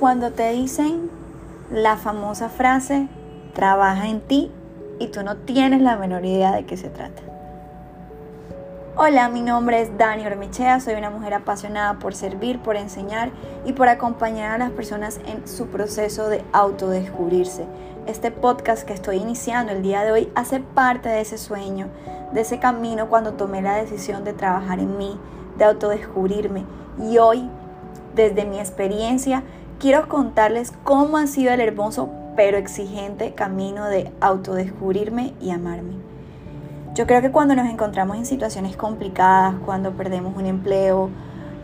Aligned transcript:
Cuando 0.00 0.30
te 0.30 0.52
dicen 0.52 1.10
la 1.70 1.96
famosa 1.96 2.50
frase, 2.50 3.08
trabaja 3.54 4.08
en 4.08 4.20
ti 4.20 4.52
y 4.98 5.06
tú 5.06 5.22
no 5.22 5.36
tienes 5.38 5.80
la 5.80 5.96
menor 5.96 6.26
idea 6.26 6.52
de 6.52 6.66
qué 6.66 6.76
se 6.76 6.90
trata. 6.90 7.22
Hola, 8.98 9.30
mi 9.30 9.40
nombre 9.40 9.80
es 9.80 9.96
Dani 9.96 10.26
Ormichea, 10.26 10.80
soy 10.80 10.94
una 10.94 11.08
mujer 11.08 11.32
apasionada 11.32 11.98
por 11.98 12.14
servir, 12.14 12.58
por 12.58 12.76
enseñar 12.76 13.30
y 13.64 13.72
por 13.72 13.88
acompañar 13.88 14.52
a 14.52 14.58
las 14.58 14.70
personas 14.70 15.18
en 15.26 15.48
su 15.48 15.68
proceso 15.68 16.28
de 16.28 16.44
autodescubrirse. 16.52 17.64
Este 18.06 18.30
podcast 18.30 18.86
que 18.86 18.92
estoy 18.92 19.16
iniciando 19.16 19.72
el 19.72 19.82
día 19.82 20.04
de 20.04 20.12
hoy 20.12 20.32
hace 20.34 20.60
parte 20.60 21.08
de 21.08 21.22
ese 21.22 21.38
sueño, 21.38 21.88
de 22.32 22.42
ese 22.42 22.58
camino 22.58 23.08
cuando 23.08 23.32
tomé 23.32 23.62
la 23.62 23.76
decisión 23.76 24.24
de 24.24 24.34
trabajar 24.34 24.78
en 24.78 24.98
mí, 24.98 25.18
de 25.56 25.64
autodescubrirme. 25.64 26.64
Y 27.00 27.16
hoy, 27.16 27.48
desde 28.14 28.44
mi 28.44 28.58
experiencia, 28.58 29.42
quiero 29.78 30.08
contarles 30.08 30.72
cómo 30.84 31.16
ha 31.16 31.26
sido 31.26 31.52
el 31.52 31.60
hermoso 31.60 32.10
pero 32.36 32.58
exigente 32.58 33.34
camino 33.34 33.86
de 33.86 34.12
autodescubrirme 34.20 35.34
y 35.40 35.50
amarme. 35.50 35.94
Yo 36.94 37.06
creo 37.06 37.20
que 37.20 37.30
cuando 37.30 37.54
nos 37.54 37.66
encontramos 37.68 38.16
en 38.16 38.26
situaciones 38.26 38.76
complicadas, 38.76 39.54
cuando 39.64 39.92
perdemos 39.92 40.36
un 40.36 40.46
empleo 40.46 41.10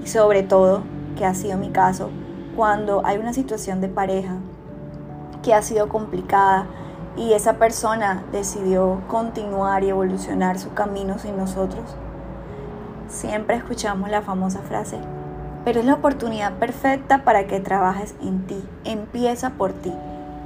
y 0.02 0.08
sobre 0.08 0.42
todo, 0.42 0.82
que 1.16 1.24
ha 1.26 1.34
sido 1.34 1.58
mi 1.58 1.70
caso, 1.70 2.10
cuando 2.56 3.04
hay 3.04 3.18
una 3.18 3.32
situación 3.32 3.80
de 3.80 3.88
pareja 3.88 4.36
que 5.42 5.54
ha 5.54 5.62
sido 5.62 5.88
complicada 5.88 6.66
y 7.16 7.32
esa 7.32 7.54
persona 7.54 8.24
decidió 8.32 9.00
continuar 9.08 9.84
y 9.84 9.90
evolucionar 9.90 10.58
su 10.58 10.72
camino 10.72 11.18
sin 11.18 11.36
nosotros, 11.36 11.84
siempre 13.08 13.56
escuchamos 13.56 14.10
la 14.10 14.22
famosa 14.22 14.60
frase, 14.60 14.98
pero 15.64 15.80
es 15.80 15.86
la 15.86 15.94
oportunidad 15.94 16.54
perfecta 16.54 17.24
para 17.24 17.46
que 17.46 17.60
trabajes 17.60 18.14
en 18.22 18.46
ti, 18.46 18.62
empieza 18.84 19.50
por 19.50 19.72
ti. 19.72 19.92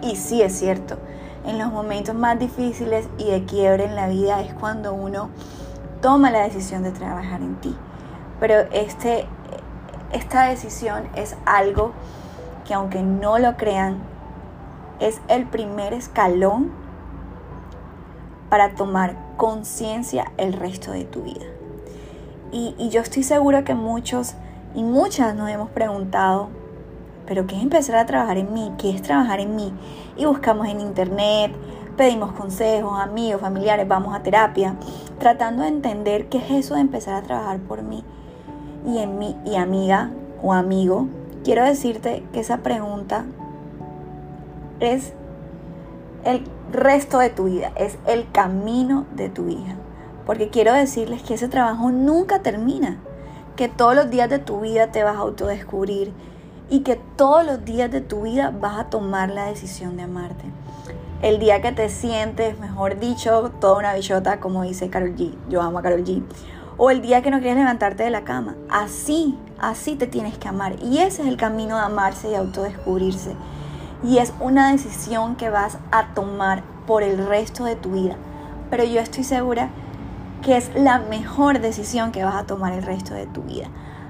Y 0.03 0.17
sí 0.17 0.43
es 0.43 0.59
cierto, 0.59 0.99
en 1.47 1.59
los 1.59 1.73
momentos 1.73 2.15
más 2.15 2.39
difíciles 2.39 3.09
y 3.19 3.31
de 3.31 3.45
quiebre 3.45 3.85
en 3.85 3.97
la 3.97 4.09
vida 4.09 4.41
es 4.41 4.53
cuando 4.55 4.93
uno 4.93 5.31
toma 6.03 6.31
la 6.31 6.43
decisión 6.43 6.83
de 6.83 6.91
trabajar 6.91 7.41
en 7.41 7.57
ti. 7.57 7.75
Pero 8.41 8.55
este, 8.73 9.27
esta 10.13 10.49
decisión 10.49 11.05
es 11.15 11.37
algo 11.47 11.93
que 12.67 12.75
aunque 12.75 13.03
no 13.03 13.39
lo 13.39 13.57
crean, 13.57 13.99
es 15.01 15.21
el 15.29 15.47
primer 15.47 15.93
escalón 15.93 16.71
para 18.49 18.75
tomar 18.75 19.17
conciencia 19.37 20.33
el 20.37 20.53
resto 20.53 20.93
de 20.93 21.05
tu 21.05 21.23
vida. 21.23 21.47
Y, 22.53 22.89
yo 22.91 23.03
estoy 23.03 23.23
segura 23.23 23.65
que 23.65 23.75
muchos 23.75 24.35
y 24.75 24.83
muchas 24.83 25.35
nos 25.35 25.49
hemos 25.49 25.71
preguntado, 25.71 26.49
pero 27.27 27.47
¿qué 27.47 27.57
es 27.57 27.63
empezar 27.63 27.97
a 27.97 28.07
trabajar 28.07 28.39
en 28.39 28.53
mí? 28.53 28.73
¿Qué 28.79 28.91
es 28.91 29.03
trabajar 29.03 29.41
en 29.41 29.57
mí? 29.57 29.73
Y 30.17 30.25
buscamos 30.25 30.69
en 30.69 30.81
internet, 30.81 31.53
pedimos 31.97 32.33
consejos, 32.33 32.99
amigos, 33.01 33.41
familiares, 33.41 33.89
vamos 33.89 34.15
a 34.15 34.23
terapia, 34.23 34.77
tratando 35.19 35.63
de 35.63 35.69
entender 35.69 36.29
qué 36.29 36.39
es 36.39 36.51
eso 36.51 36.75
de 36.75 36.81
empezar 36.81 37.15
a 37.15 37.23
trabajar 37.23 37.59
por 37.61 37.83
mí. 37.83 38.05
Y 38.87 38.99
en 38.99 39.19
mí, 39.19 39.37
y 39.45 39.57
amiga 39.57 40.11
o 40.43 40.53
amigo, 40.53 41.09
quiero 41.43 41.65
decirte 41.65 42.25
que 42.33 42.41
esa 42.41 42.59
pregunta 42.59 43.25
es 44.81 45.13
el 46.25 46.45
resto 46.73 47.19
de 47.19 47.31
tu 47.31 47.45
vida, 47.45 47.73
es 47.77 47.99
el 48.07 48.31
camino 48.31 49.07
de 49.15 49.29
tu 49.29 49.45
vida. 49.45 49.77
Porque 50.27 50.49
quiero 50.49 50.73
decirles 50.73 51.23
que 51.23 51.35
ese 51.35 51.49
trabajo 51.49 51.91
nunca 51.91 52.43
termina, 52.43 52.99
que 53.57 53.69
todos 53.69 53.97
los 53.97 54.11
días 54.11 54.29
de 54.29 54.39
tu 54.39 54.61
vida 54.61 54.93
te 54.93 55.03
vas 55.03 55.17
a 55.17 55.21
autodescubrir 55.21 56.13
y 56.69 56.81
que 56.81 56.97
todos 57.17 57.45
los 57.45 57.65
días 57.65 57.91
de 57.91 58.01
tu 58.01 58.23
vida 58.23 58.51
vas 58.51 58.79
a 58.79 58.91
tomar 58.91 59.31
la 59.31 59.47
decisión 59.47 59.97
de 59.97 60.03
amarte. 60.03 60.45
El 61.23 61.39
día 61.39 61.63
que 61.63 61.73
te 61.73 61.89
sientes, 61.89 62.59
mejor 62.59 63.01
dicho, 63.01 63.51
toda 63.61 63.79
una 63.79 63.95
bichota, 63.95 64.39
como 64.39 64.63
dice 64.63 64.91
Carol 64.91 65.17
G. 65.17 65.35
Yo 65.49 65.63
amo 65.63 65.79
a 65.79 65.83
Carol 65.83 66.05
G. 66.05 66.23
O 66.77 66.91
el 66.91 67.01
día 67.01 67.23
que 67.23 67.31
no 67.31 67.39
quieres 67.39 67.57
levantarte 67.57 68.03
de 68.03 68.11
la 68.11 68.25
cama. 68.25 68.55
Así, 68.69 69.39
así 69.59 69.97
te 69.97 70.07
tienes 70.07 70.37
que 70.37 70.49
amar. 70.49 70.77
Y 70.83 70.99
ese 70.99 71.23
es 71.23 71.29
el 71.29 71.39
camino 71.39 71.77
de 71.77 71.83
amarse 71.83 72.31
y 72.31 72.35
autodescubrirse. 72.35 73.35
Y 74.05 74.19
es 74.19 74.35
una 74.41 74.73
decisión 74.73 75.37
que 75.37 75.49
vas 75.49 75.79
a 75.91 76.13
tomar 76.13 76.63
por 76.87 77.03
el 77.03 77.27
resto 77.27 77.65
de 77.65 77.77
tu 77.77 77.93
vida. 77.93 78.17
Pero 78.69 78.85
yo 78.85 79.01
estoy 79.01 79.25
segura 79.25 79.71
que 80.47 80.57
es 80.57 80.71
la 80.77 81.01
mejor 81.01 81.59
decisión 81.59 82.13
que 82.13 82.23
vas 82.23 82.37
a 82.37 82.47
tomar 82.47 82.73
el 82.73 82.85
resto 82.85 83.15
de 83.15 83.27
tu 83.27 83.43
vida. 83.43 83.67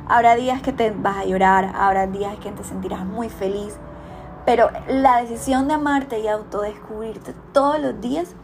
Habrá 0.06 0.36
días 0.36 0.60
que 0.60 0.70
te 0.70 0.90
vas 0.90 1.16
a 1.16 1.24
llorar, 1.24 1.72
habrá 1.74 2.06
días 2.08 2.36
que 2.40 2.52
te 2.52 2.62
sentirás 2.62 3.06
muy 3.06 3.30
feliz, 3.30 3.78
pero 4.44 4.68
la 4.86 5.22
decisión 5.22 5.66
de 5.66 5.72
amarte 5.72 6.20
y 6.20 6.28
autodescubrirte 6.28 7.32
todos 7.54 7.80
los 7.80 8.02
días 8.02 8.34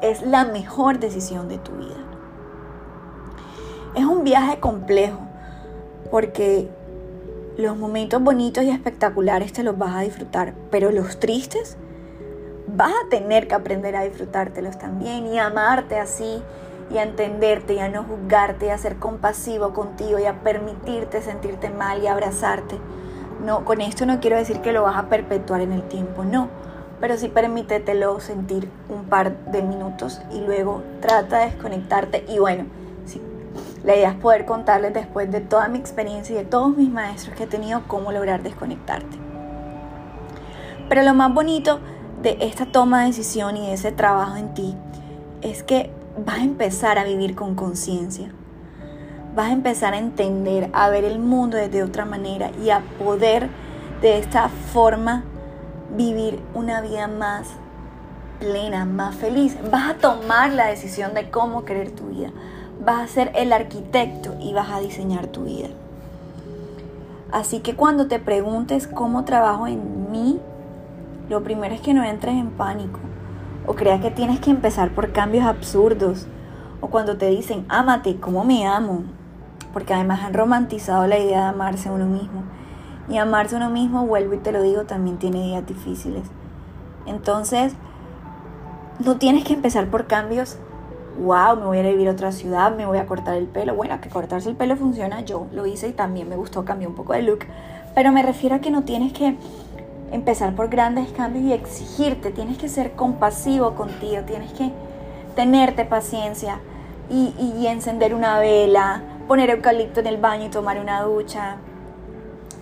es 0.00 0.22
la 0.22 0.44
mejor 0.46 0.98
decisión 0.98 1.48
de 1.48 1.58
tu 1.58 1.70
vida. 1.76 1.94
Es 3.94 4.04
un 4.04 4.24
viaje 4.24 4.58
complejo 4.58 5.20
porque 6.10 6.68
los 7.56 7.76
momentos 7.76 8.20
bonitos 8.20 8.64
y 8.64 8.70
espectaculares 8.70 9.52
te 9.52 9.62
los 9.62 9.78
vas 9.78 9.94
a 9.94 10.00
disfrutar, 10.00 10.54
pero 10.72 10.90
los 10.90 11.20
tristes 11.20 11.76
vas 12.66 12.90
a 12.90 13.08
tener 13.10 13.46
que 13.46 13.54
aprender 13.54 13.94
a 13.94 14.02
disfrutártelos 14.02 14.76
también 14.76 15.28
y 15.28 15.38
amarte 15.38 16.00
así 16.00 16.42
y 16.92 16.98
a 16.98 17.02
entenderte 17.02 17.74
y 17.74 17.78
a 17.78 17.88
no 17.88 18.04
juzgarte 18.04 18.66
y 18.66 18.68
a 18.68 18.78
ser 18.78 18.96
compasivo 18.96 19.72
contigo 19.72 20.18
y 20.18 20.26
a 20.26 20.40
permitirte 20.40 21.22
sentirte 21.22 21.70
mal 21.70 22.02
y 22.02 22.06
abrazarte. 22.06 22.78
No, 23.44 23.64
con 23.64 23.80
esto 23.80 24.06
no 24.06 24.20
quiero 24.20 24.36
decir 24.36 24.60
que 24.60 24.72
lo 24.72 24.82
vas 24.82 24.96
a 24.96 25.08
perpetuar 25.08 25.62
en 25.62 25.72
el 25.72 25.82
tiempo, 25.88 26.24
no, 26.24 26.48
pero 27.00 27.16
sí 27.16 27.28
permítetelo 27.28 28.20
sentir 28.20 28.68
un 28.88 29.06
par 29.06 29.36
de 29.46 29.62
minutos 29.62 30.20
y 30.30 30.40
luego 30.40 30.82
trata 31.00 31.38
de 31.38 31.46
desconectarte 31.46 32.24
y 32.28 32.38
bueno, 32.38 32.66
sí, 33.06 33.20
la 33.82 33.96
idea 33.96 34.10
es 34.10 34.16
poder 34.16 34.44
contarles 34.44 34.94
después 34.94 35.30
de 35.32 35.40
toda 35.40 35.68
mi 35.68 35.78
experiencia 35.78 36.34
y 36.34 36.38
de 36.38 36.44
todos 36.44 36.76
mis 36.76 36.90
maestros 36.90 37.34
que 37.36 37.44
he 37.44 37.48
tenido 37.48 37.82
cómo 37.88 38.12
lograr 38.12 38.42
desconectarte. 38.42 39.18
Pero 40.88 41.02
lo 41.02 41.14
más 41.14 41.32
bonito 41.32 41.80
de 42.22 42.36
esta 42.40 42.66
toma 42.66 43.00
de 43.00 43.06
decisión 43.06 43.56
y 43.56 43.66
de 43.66 43.72
ese 43.72 43.90
trabajo 43.90 44.36
en 44.36 44.54
ti 44.54 44.76
es 45.40 45.62
que 45.62 45.90
vas 46.18 46.38
a 46.38 46.42
empezar 46.42 46.98
a 46.98 47.04
vivir 47.04 47.34
con 47.34 47.54
conciencia. 47.54 48.30
Vas 49.34 49.48
a 49.48 49.52
empezar 49.52 49.94
a 49.94 49.98
entender, 49.98 50.68
a 50.72 50.90
ver 50.90 51.04
el 51.04 51.18
mundo 51.18 51.56
desde 51.56 51.82
otra 51.82 52.04
manera 52.04 52.50
y 52.62 52.70
a 52.70 52.82
poder 52.98 53.48
de 54.02 54.18
esta 54.18 54.48
forma 54.48 55.24
vivir 55.96 56.40
una 56.54 56.80
vida 56.80 57.08
más 57.08 57.48
plena, 58.38 58.84
más 58.84 59.14
feliz. 59.14 59.56
Vas 59.70 59.90
a 59.90 59.94
tomar 59.94 60.52
la 60.52 60.66
decisión 60.66 61.14
de 61.14 61.30
cómo 61.30 61.64
querer 61.64 61.92
tu 61.92 62.08
vida. 62.08 62.30
Vas 62.84 63.02
a 63.02 63.12
ser 63.12 63.32
el 63.34 63.52
arquitecto 63.52 64.34
y 64.40 64.52
vas 64.52 64.70
a 64.70 64.80
diseñar 64.80 65.28
tu 65.28 65.44
vida. 65.44 65.68
Así 67.30 67.60
que 67.60 67.74
cuando 67.74 68.08
te 68.08 68.18
preguntes 68.18 68.86
cómo 68.86 69.24
trabajo 69.24 69.66
en 69.66 70.10
mí, 70.10 70.38
lo 71.30 71.42
primero 71.42 71.74
es 71.74 71.80
que 71.80 71.94
no 71.94 72.04
entres 72.04 72.34
en 72.34 72.50
pánico 72.50 72.98
o 73.66 73.74
creas 73.74 74.00
que 74.00 74.10
tienes 74.10 74.40
que 74.40 74.50
empezar 74.50 74.90
por 74.90 75.12
cambios 75.12 75.44
absurdos, 75.44 76.26
o 76.80 76.88
cuando 76.88 77.16
te 77.16 77.26
dicen, 77.26 77.64
ámate, 77.68 78.18
¿cómo 78.18 78.44
me 78.44 78.66
amo? 78.66 79.04
Porque 79.72 79.94
además 79.94 80.22
han 80.22 80.34
romantizado 80.34 81.06
la 81.06 81.18
idea 81.18 81.42
de 81.42 81.48
amarse 81.50 81.88
a 81.88 81.92
uno 81.92 82.06
mismo. 82.06 82.42
Y 83.08 83.18
amarse 83.18 83.54
a 83.54 83.58
uno 83.58 83.70
mismo, 83.70 84.06
vuelvo 84.06 84.34
y 84.34 84.38
te 84.38 84.52
lo 84.52 84.62
digo, 84.62 84.84
también 84.84 85.18
tiene 85.18 85.42
días 85.42 85.66
difíciles. 85.66 86.24
Entonces, 87.06 87.74
no 88.98 89.16
tienes 89.16 89.44
que 89.44 89.54
empezar 89.54 89.88
por 89.88 90.06
cambios. 90.06 90.58
Wow, 91.18 91.56
me 91.56 91.66
voy 91.66 91.78
a 91.78 91.82
vivir 91.82 92.08
a 92.08 92.12
otra 92.12 92.32
ciudad, 92.32 92.74
me 92.74 92.86
voy 92.86 92.98
a 92.98 93.06
cortar 93.06 93.36
el 93.36 93.46
pelo. 93.46 93.74
Bueno, 93.74 94.00
que 94.00 94.08
cortarse 94.08 94.48
el 94.48 94.56
pelo 94.56 94.76
funciona, 94.76 95.20
yo 95.20 95.46
lo 95.52 95.66
hice 95.66 95.88
y 95.88 95.92
también 95.92 96.28
me 96.28 96.36
gustó, 96.36 96.64
cambiar 96.64 96.90
un 96.90 96.96
poco 96.96 97.12
de 97.12 97.22
look. 97.22 97.40
Pero 97.94 98.12
me 98.12 98.22
refiero 98.22 98.56
a 98.56 98.58
que 98.60 98.70
no 98.70 98.82
tienes 98.82 99.12
que 99.12 99.36
empezar 100.12 100.54
por 100.54 100.68
grandes 100.68 101.10
cambios 101.12 101.44
y 101.44 101.52
exigirte, 101.52 102.30
tienes 102.30 102.58
que 102.58 102.68
ser 102.68 102.92
compasivo 102.92 103.74
contigo, 103.74 104.22
tienes 104.26 104.52
que 104.52 104.70
tenerte 105.34 105.84
paciencia 105.84 106.60
y, 107.10 107.66
encender 107.66 108.14
una 108.14 108.38
vela, 108.38 109.02
poner 109.26 109.50
eucalipto 109.50 110.00
en 110.00 110.06
el 110.06 110.18
baño 110.18 110.46
y 110.46 110.50
tomar 110.50 110.78
una 110.78 111.02
ducha, 111.02 111.56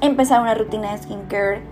empezar 0.01 0.41
una 0.41 0.55
rutina 0.55 0.93
de 0.93 0.99
skincare, 0.99 1.63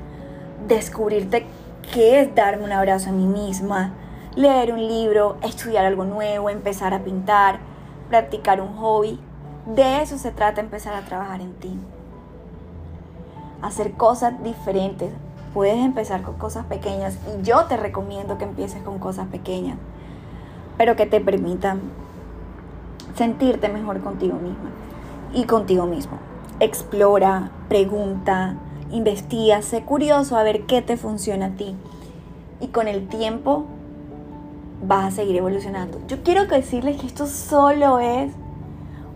descubrirte 0.66 1.46
qué 1.92 2.20
es 2.20 2.34
darme 2.34 2.64
un 2.64 2.72
abrazo 2.72 3.10
a 3.10 3.12
mí 3.12 3.26
misma, 3.26 3.94
leer 4.34 4.72
un 4.72 4.86
libro, 4.86 5.36
estudiar 5.42 5.86
algo 5.86 6.04
nuevo, 6.04 6.50
empezar 6.50 6.92
a 6.92 7.00
pintar, 7.00 7.58
practicar 8.08 8.60
un 8.60 8.76
hobby. 8.76 9.20
De 9.66 10.02
eso 10.02 10.19
se 10.19 10.30
trata 10.30 10.60
empezar 10.60 10.94
a 10.94 11.04
trabajar 11.04 11.40
en 11.40 11.54
ti. 11.54 11.78
Hacer 13.60 13.92
cosas 13.92 14.42
diferentes, 14.42 15.10
Puedes 15.54 15.76
empezar 15.76 16.22
con 16.22 16.34
cosas 16.34 16.66
pequeñas 16.66 17.18
y 17.26 17.42
yo 17.42 17.64
te 17.64 17.76
recomiendo 17.76 18.38
que 18.38 18.44
empieces 18.44 18.82
con 18.82 18.98
cosas 18.98 19.28
pequeñas, 19.28 19.78
pero 20.76 20.96
que 20.96 21.06
te 21.06 21.20
permitan 21.20 21.80
sentirte 23.16 23.68
mejor 23.68 24.00
contigo 24.00 24.34
misma 24.34 24.70
y 25.32 25.44
contigo 25.44 25.86
mismo. 25.86 26.18
Explora, 26.60 27.50
pregunta, 27.68 28.56
investiga, 28.90 29.62
sé 29.62 29.82
curioso 29.82 30.36
a 30.36 30.42
ver 30.42 30.66
qué 30.66 30.82
te 30.82 30.96
funciona 30.96 31.46
a 31.46 31.50
ti. 31.50 31.74
Y 32.60 32.68
con 32.68 32.88
el 32.88 33.08
tiempo 33.08 33.64
vas 34.86 35.06
a 35.06 35.16
seguir 35.16 35.36
evolucionando. 35.36 35.98
Yo 36.08 36.22
quiero 36.22 36.46
decirles 36.46 37.00
que 37.00 37.06
esto 37.06 37.26
solo 37.26 37.98
es 37.98 38.32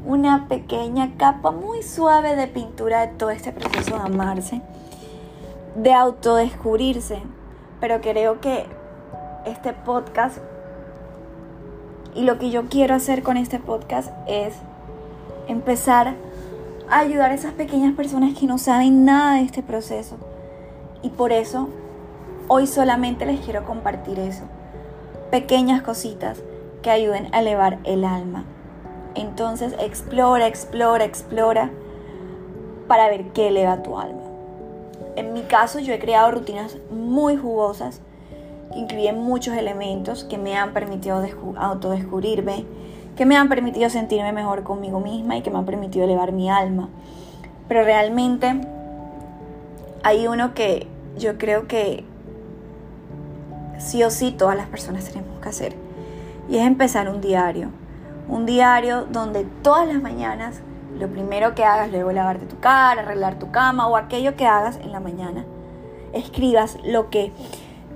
una 0.05 0.49
pequeña 0.49 1.13
capa 1.17 1.51
muy 1.53 1.83
suave 1.83 2.35
de 2.35 2.49
pintura 2.49 3.07
de 3.07 3.09
todo 3.09 3.31
este 3.31 3.53
proceso 3.53 3.97
de 3.97 4.03
amarse, 4.03 4.61
de 5.75 5.93
autodescubrirse. 5.93 7.23
Pero 7.81 8.01
creo 8.01 8.41
que 8.41 8.67
este 9.47 9.73
podcast 9.73 10.39
y 12.15 12.23
lo 12.23 12.39
que 12.39 12.51
yo 12.51 12.69
quiero 12.69 12.95
hacer 12.95 13.23
con 13.23 13.37
este 13.37 13.59
podcast 13.59 14.11
es 14.29 14.55
empezar 15.49 16.15
a 16.91 16.99
ayudar 16.99 17.31
a 17.31 17.35
esas 17.35 17.53
pequeñas 17.53 17.95
personas 17.95 18.39
que 18.39 18.47
no 18.47 18.59
saben 18.59 19.05
nada 19.05 19.37
de 19.37 19.43
este 19.43 19.63
proceso. 19.63 20.17
Y 21.03 21.09
por 21.09 21.33
eso 21.33 21.69
hoy 22.49 22.67
solamente 22.67 23.25
les 23.25 23.41
quiero 23.41 23.65
compartir 23.65 24.19
eso. 24.19 24.45
Pequeñas 25.31 25.83
cositas 25.83 26.43
que 26.83 26.91
ayuden 26.91 27.29
a 27.33 27.41
elevar 27.41 27.79
el 27.85 28.05
alma. 28.05 28.45
Entonces 29.15 29.75
explora, 29.79 30.47
explora, 30.47 31.05
explora 31.05 31.71
para 32.89 33.09
ver 33.09 33.29
qué 33.29 33.49
eleva 33.49 33.83
tu 33.83 33.99
alma. 33.99 34.32
En 35.17 35.33
mi 35.33 35.43
caso 35.43 35.79
yo 35.79 35.93
he 35.93 35.99
creado 35.99 36.31
rutinas 36.31 36.79
muy 36.91 37.37
jugosas 37.37 38.01
que 38.73 38.79
incluyen 38.79 39.19
muchos 39.19 39.55
elementos 39.57 40.25
que 40.25 40.39
me 40.39 40.57
han 40.57 40.73
permitido 40.73 41.23
autodescubrirme, 41.57 42.65
que 43.17 43.27
me 43.27 43.37
han 43.37 43.49
permitido 43.49 43.91
sentirme 43.91 44.33
mejor 44.33 44.63
conmigo 44.63 45.01
misma 45.01 45.37
y 45.37 45.43
que 45.43 45.51
me 45.51 45.59
han 45.59 45.67
permitido 45.67 46.07
elevar 46.07 46.33
mi 46.33 46.51
alma. 46.51 46.89
Pero 47.69 47.85
realmente 47.85 48.61
hay 50.03 50.27
uno 50.27 50.55
que 50.55 50.87
yo 51.19 51.37
creo 51.37 51.69
que 51.69 52.05
sí 53.79 54.03
o 54.03 54.11
sí 54.11 54.33
todas 54.33 54.57
las 54.57 54.67
personas 54.67 55.05
tenemos 55.05 55.41
que 55.41 55.49
hacer. 55.49 55.77
Y 56.49 56.57
es 56.57 56.67
empezar 56.67 57.09
un 57.09 57.21
diario. 57.21 57.69
Un 58.29 58.47
diario 58.47 59.05
donde 59.05 59.45
todas 59.63 59.87
las 59.87 60.01
mañanas 60.01 60.61
lo 60.99 61.09
primero 61.09 61.55
que 61.55 61.65
hagas, 61.65 61.91
luego 61.91 62.13
lavarte 62.13 62.47
tu 62.47 62.59
cara, 62.61 63.03
arreglar 63.03 63.39
tu 63.39 63.51
cama 63.51 63.87
o 63.89 63.97
aquello 63.97 64.37
que 64.37 64.47
hagas 64.47 64.77
en 64.77 64.93
la 64.93 65.01
mañana, 65.01 65.45
escribas 66.13 66.79
lo 66.85 67.11
que 67.11 67.33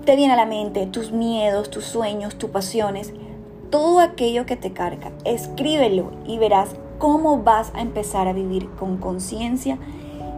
te 0.05 0.17
viene 0.17 0.35
a 0.35 0.37
la 0.37 0.47
mente, 0.47 0.87
tus 0.87 1.13
miedos, 1.13 1.71
tus 1.71 1.85
sueños, 1.85 2.37
tus 2.37 2.51
pasiones, 2.51 3.13
todo 3.71 4.01
aquello 4.01 4.47
que 4.47 4.57
te 4.57 4.73
carga. 4.73 5.11
Escríbelo 5.25 6.13
y 6.27 6.39
verás 6.39 6.77
cómo 6.99 7.43
vas 7.43 7.73
a 7.75 7.81
empezar 7.81 8.29
a 8.29 8.33
vivir 8.33 8.71
con 8.77 8.99
conciencia 8.99 9.79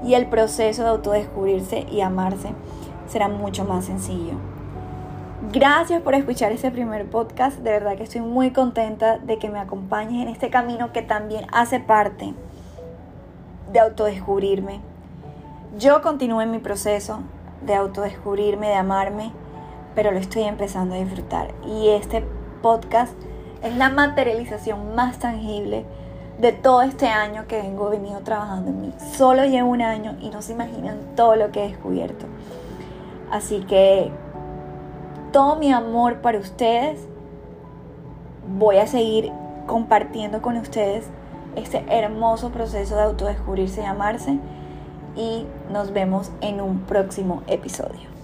y 0.04 0.14
el 0.14 0.26
proceso 0.26 0.82
de 0.82 0.88
autodescubrirse 0.88 1.86
y 1.90 2.00
amarse 2.00 2.48
será 3.06 3.28
mucho 3.28 3.64
más 3.64 3.84
sencillo. 3.84 4.34
Gracias 5.50 6.02
por 6.02 6.14
escuchar 6.14 6.52
este 6.52 6.70
primer 6.70 7.08
podcast. 7.08 7.60
De 7.60 7.70
verdad 7.70 7.96
que 7.96 8.02
estoy 8.02 8.20
muy 8.20 8.50
contenta 8.50 9.16
de 9.16 9.38
que 9.38 9.48
me 9.48 9.58
acompañes 9.58 10.20
en 10.20 10.28
este 10.28 10.50
camino 10.50 10.92
que 10.92 11.00
también 11.00 11.46
hace 11.52 11.80
parte 11.80 12.34
de 13.72 13.80
autodescubrirme. 13.80 14.82
Yo 15.78 16.02
continúo 16.02 16.42
en 16.42 16.50
mi 16.50 16.58
proceso 16.58 17.20
de 17.62 17.74
autodescubrirme, 17.74 18.68
de 18.68 18.74
amarme, 18.74 19.32
pero 19.94 20.10
lo 20.10 20.18
estoy 20.18 20.42
empezando 20.42 20.94
a 20.94 20.98
disfrutar. 20.98 21.54
Y 21.66 21.88
este 21.88 22.22
podcast 22.60 23.14
es 23.62 23.74
la 23.74 23.88
materialización 23.88 24.94
más 24.94 25.18
tangible 25.18 25.86
de 26.38 26.52
todo 26.52 26.82
este 26.82 27.06
año 27.06 27.46
que 27.48 27.62
vengo 27.62 27.88
venido 27.88 28.20
trabajando 28.20 28.68
en 28.68 28.82
mí. 28.82 28.92
Solo 29.16 29.46
llevo 29.46 29.70
un 29.70 29.80
año 29.80 30.14
y 30.20 30.28
no 30.28 30.42
se 30.42 30.52
imaginan 30.52 30.98
todo 31.16 31.36
lo 31.36 31.50
que 31.52 31.64
he 31.64 31.68
descubierto. 31.68 32.26
Así 33.30 33.60
que 33.60 34.12
todo 35.32 35.56
mi 35.56 35.72
amor 35.72 36.20
para 36.20 36.38
ustedes. 36.38 37.06
Voy 38.58 38.76
a 38.78 38.86
seguir 38.86 39.32
compartiendo 39.66 40.40
con 40.42 40.56
ustedes 40.56 41.06
este 41.56 41.84
hermoso 41.88 42.50
proceso 42.50 42.96
de 42.96 43.02
autodescubrirse 43.02 43.82
y 43.82 43.84
amarse. 43.84 44.38
Y 45.16 45.46
nos 45.70 45.92
vemos 45.92 46.30
en 46.40 46.60
un 46.60 46.80
próximo 46.80 47.42
episodio. 47.46 48.17